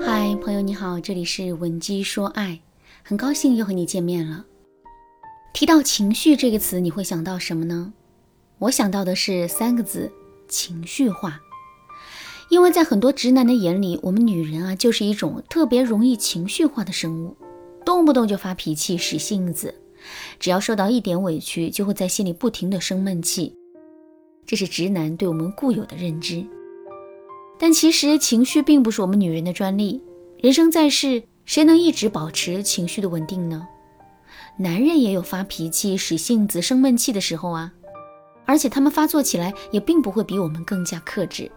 [0.00, 2.60] 嗨，朋友你好，这里是文姬说爱，
[3.02, 4.46] 很高兴又和你见面了。
[5.52, 7.92] 提到情绪这个词，你会想到什么呢？
[8.58, 10.10] 我想到的是三个字：
[10.48, 11.42] 情绪化。
[12.48, 17.36] 因为在很多直男的眼里，我们女人啊就是一种特别容易情绪化的生物，
[17.84, 19.74] 动不动就发脾气、使性子，
[20.40, 23.54] 只要受到一点委屈，就会在心里不停的生闷气。
[24.46, 26.46] 这是直男对我们固有的认知。
[27.62, 30.02] 但其实情绪并不是我们女人的专利。
[30.40, 33.68] 人生在世，谁能一直保持情绪的稳定呢？
[34.56, 37.72] 男人也有发脾气、使性子、生闷气的时候啊，
[38.46, 41.48] 而且他们发作起来也并不会比我们更加克制。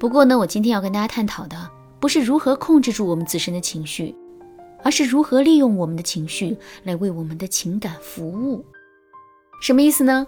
[0.00, 1.70] 不过呢，我今天要跟大家探讨的
[2.00, 4.12] 不是如何控制住我们自身的情绪，
[4.82, 8.64] 而是如何利用我们的情绪来为我们的情感服务。
[9.62, 10.26] 什么意思呢？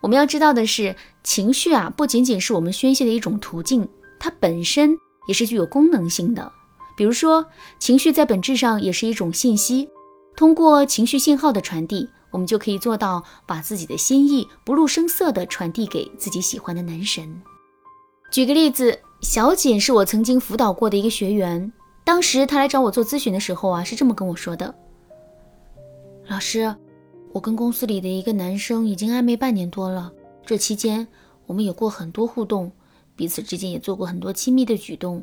[0.00, 3.88] 我们要知道的是，情绪啊，不仅仅是我们宣泄的一种途径，
[4.18, 4.96] 它本身
[5.26, 6.52] 也是具有功能性的。
[6.96, 7.46] 比如说，
[7.78, 9.88] 情绪在本质上也是一种信息，
[10.36, 17.42] 通过情绪信号的传递，我们就可以做到把自己的心意不露声色地传递给自己喜欢的男神。
[18.30, 21.72] 举个例子，小锦是我曾经辅导过的一个学员，
[22.04, 24.74] 当时她来找我做咨询的时候啊，是这么跟我说的
[26.28, 26.74] ：“老师。”
[27.32, 30.12] 我跟公司里的一个男生已经暧昧半年多了，
[30.44, 31.06] 这期间
[31.46, 32.72] 我们有过很多互动，
[33.14, 35.22] 彼此之间也做过很多亲密的举动，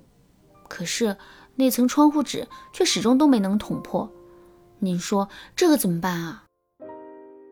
[0.68, 1.18] 可是
[1.56, 4.09] 那层窗户纸却始终都没能捅破。
[4.80, 6.44] 您说这可怎么办啊？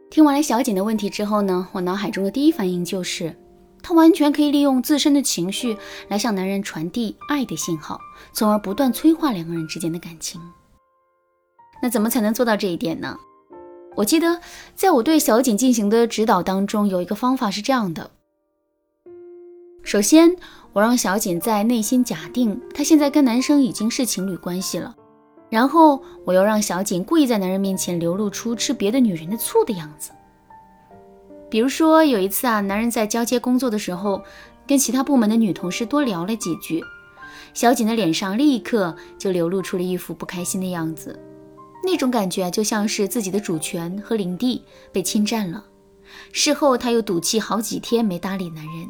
[0.09, 3.35] 听完了小景的问题之后呢，我脑海中的第一反应就是，
[3.81, 5.75] 她完全可以利用自身的情绪
[6.09, 7.99] 来向男人传递爱的信号，
[8.33, 10.39] 从而不断催化两个人之间的感情。
[11.81, 13.17] 那怎么才能做到这一点呢？
[13.95, 14.39] 我记得，
[14.73, 18.09] 在我对小景进行的指导当中，有一个方法是这样的：
[19.83, 20.35] 首先，
[20.73, 24.95] 我让小景在内心假定她现在跟男生已经是情侣关系了，
[25.49, 30.11] 然后我又让小景故意在男人面前流露出吃别的女人的醋的样子。
[31.49, 34.23] 比如说有一次啊，男人在交接工作的时候，
[34.65, 36.81] 跟其他部门的女同事多聊了几句，
[37.53, 41.19] 小景的脸上立刻就流露出了一副不开心的样子。
[41.91, 44.63] 那种感觉，就像是自己的主权和领地
[44.93, 45.65] 被侵占了。
[46.31, 48.87] 事后，她又赌气好几天没搭理男人，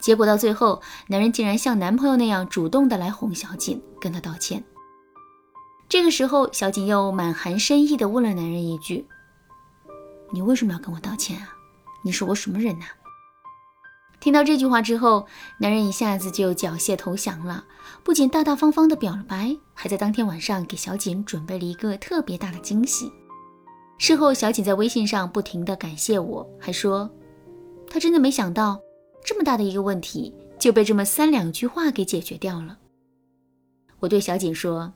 [0.00, 4.64] 结果到最后，男人竟然像男朋友那样主动的来哄小锦，跟她道歉。
[5.90, 9.06] 这个时候，小锦又满含深意的问了男人一句
[10.32, 11.52] ：“你为什么要跟我道歉啊？
[12.02, 12.86] 你是我什么人呐？”
[14.20, 15.26] 听到这句话之后，
[15.58, 17.64] 男人一下子就缴械投降了，
[18.02, 23.10] 不仅大大方方的表了白，还在当天晚上给小锦准备了一个特别大的惊喜。
[23.96, 27.08] 事后，小锦在微信上不停的感谢我，还说
[27.88, 28.80] 他真的没想到
[29.24, 32.78] 这么大的一个问题就被这么三两句话给解决掉了。
[34.00, 34.92] 我对小锦说，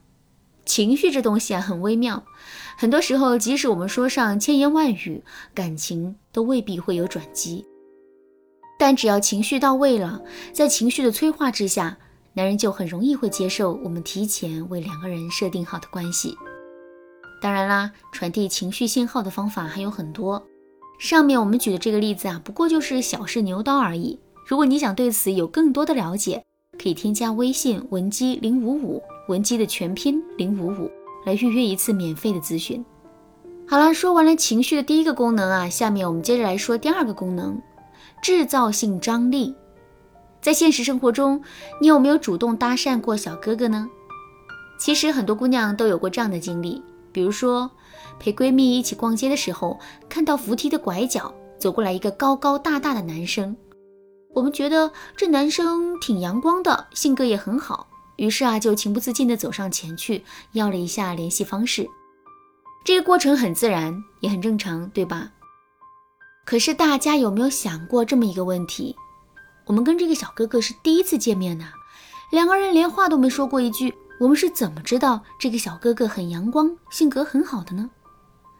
[0.65, 2.23] 情绪这东西啊很微妙，
[2.77, 5.23] 很多时候即使我们说上千言万语，
[5.53, 7.65] 感情都未必会有转机。
[8.85, 10.21] 但只要情绪到位了，
[10.51, 11.97] 在情绪的催化之下，
[12.33, 16.35] 男人就很容易会接受我们提前为两个人设定好的关系。
[17.41, 20.45] 当然啦，传递情绪信号的方法还有很多。
[20.99, 24.19] 上面我们举的这个例子啊，不过就是小试牛刀而已。
[24.45, 26.43] 如果你想对此有更多的了解，
[26.77, 30.91] 可以添加微信文姬零五五，文姬的全拼零五五，
[31.25, 32.83] 来预约一次免费的咨询。
[33.65, 37.57] 好了，说完了情绪的第一个功能啊，下面我们接着来说第二个功能。
[38.21, 39.55] 制造性张力，
[40.41, 41.41] 在现实生活中，
[41.79, 43.89] 你有没有主动搭讪过小哥哥呢？
[44.79, 46.81] 其实很多姑娘都有过这样的经历，
[47.11, 47.69] 比如说
[48.19, 53.55] 陪闺蜜一起逛街的时候，看到扶梯的拐角走过来一个高高大大的男生，
[54.33, 57.87] 我们觉得这男生挺阳光的，性格也很好，
[58.17, 61.87] 于是啊就情不自禁地走上前去要了一下联系方式。
[62.83, 65.31] 这个过程很自然，也很正常，对吧？
[66.45, 68.95] 可是大家有没有想过这么一个问题？
[69.65, 71.65] 我们跟这个小哥哥是第一次见面呢，
[72.31, 77.89] 两个人连话都没说过一句，我们是怎么知道这个小哥哥很阳光、性格很好的呢？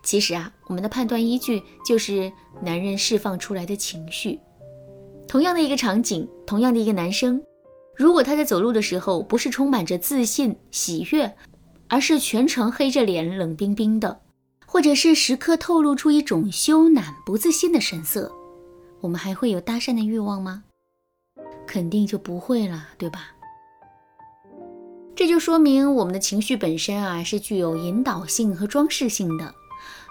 [0.01, 2.31] 其实啊，我们的判断依据就是
[2.61, 4.39] 男人释放出来的情绪。
[5.27, 7.41] 同样的一个场景，同样的一个男生，
[7.95, 11.35] 如果他在走路的时候不是充满着自信、喜悦，
[11.89, 14.21] 而是全程黑着脸、冷冰冰的。
[14.73, 18.33] 或者是时刻透露出一种羞赧不自信的神色，
[19.01, 20.63] 我们还会有搭讪的欲望吗？
[21.67, 23.27] 肯定就不会了，对吧？
[25.15, 29.53] 这就说明我们的情绪本身啊是具有引导性和装饰性的。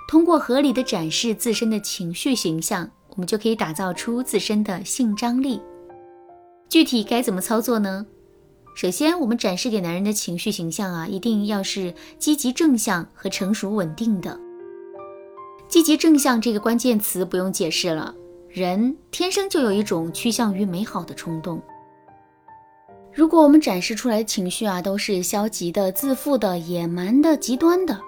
[0.08, 5.60] 通过合理的展示自身的情绪形象，我们就可以打造出自身的性张力。
[6.68, 8.06] 具体该怎么操作呢？
[8.76, 14.38] 首先，我们展示给男人的情绪形象啊，一定要是积极正向和成熟稳定的。
[15.72, 18.14] 积极正向这个关键词不用解释了，
[18.50, 21.62] 人天生就有一种趋向于美好的冲动。
[23.10, 27.98] 如果我们展示出来的情绪啊，都是消极的、自负的、野蛮的、极端的，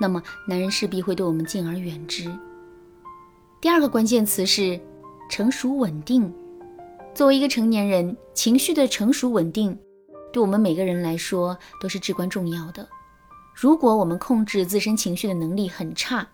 [0.00, 2.24] 那么男人势必会对我们敬而远之。
[3.60, 4.80] 第二个关键词是
[5.28, 6.32] 成熟稳定。
[7.12, 9.78] 作为一个成年人，情绪的成熟稳定。
[10.32, 12.88] 对我们每个人来说都是至关重要的。
[13.54, 16.26] 如果我们控制自身情绪的能力很差，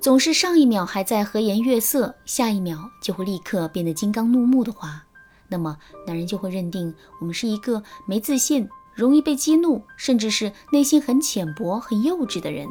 [0.00, 5.04] 总是上一秒还在和颜悦色，下一秒就会立刻变得金刚怒目的话，
[5.48, 5.76] 那么
[6.06, 12.68] 男人就会认定我们是一个没自信、容易被激怒，甚至是内心很浅薄、很幼稚的人。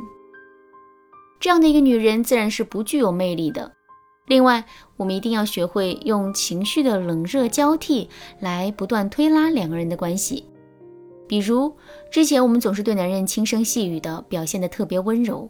[1.39, 3.69] 这样的一个女人自然是不具有魅力的。
[4.27, 4.63] 另外，
[4.95, 10.45] 我们一定要学会用情绪的冷热交替来不断推拉两个人的关系。
[11.27, 11.75] 比如，
[12.09, 15.49] 之前我们总是对男人轻声细语的，表现得特别温柔。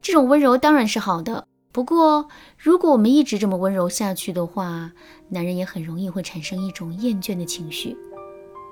[0.00, 4.92] 这种温柔当然是好的，不过如果我们一直这么温柔下去的话，
[5.28, 7.96] 男人也很容易会产生一种厌倦的情绪。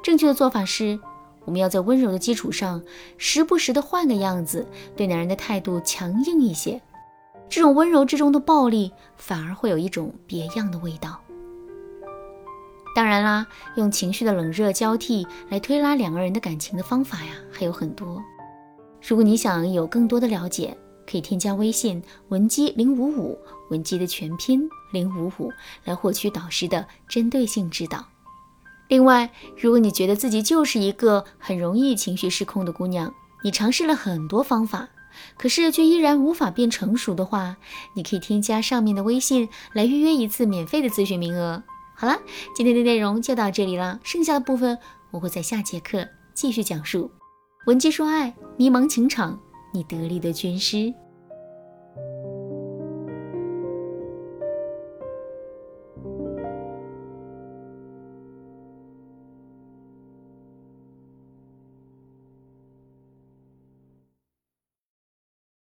[0.02, 0.98] 正确的做法是，
[1.44, 2.82] 我们要在温柔的基础上，
[3.18, 6.80] 时不时的换个样子，对男人的态度强硬一些。
[7.48, 11.20] 这种温柔之中的暴力，反而会有一种别样的味道。
[12.94, 13.46] 当然啦，
[13.76, 18.22] 用情绪的冷热交替来推拉两个人的感情的方法呀，还有很多。
[19.06, 20.76] 如果你想有更多的了解，
[21.06, 23.38] 可以添加微信文姬零五五，
[23.70, 25.50] 文姬的全拼零五五，
[25.84, 28.04] 来获取导师的针对性指导。
[28.88, 29.30] 另外，
[29.60, 33.12] 如果你觉得自己就是一个很容易情绪失控的姑娘，
[33.42, 34.88] 你尝试了很多方法，
[35.36, 37.56] 可是却依然无法变成熟的话，
[37.94, 41.62] 你可以添加上面的微信来预约一次免费的咨询名额。
[41.96, 42.20] 好了，
[42.54, 44.78] 今天的内容就到这里了，剩下的部分
[45.10, 47.10] 我会在下节课继续讲述。
[47.66, 49.40] 文姬说爱，迷茫情场，
[49.76, 50.94] 你得力的军师。